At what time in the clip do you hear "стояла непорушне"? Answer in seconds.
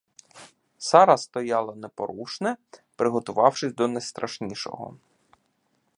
1.17-2.57